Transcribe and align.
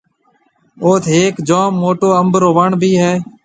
اوٿ 0.83 1.03
هيڪ 1.13 1.33
جوم 1.47 1.71
موٽو 1.81 2.09
انڀ 2.19 2.33
رو 2.41 2.49
وڻ 2.57 2.69
ڀِي 2.81 2.91
هيَ۔ 3.01 3.13